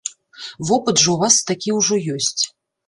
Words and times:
Вопыт 0.69 0.97
жа 1.03 1.05
ў 1.13 1.17
вас 1.27 1.35
такі 1.53 1.69
ўжо 1.81 1.95
ёсць. 2.17 2.43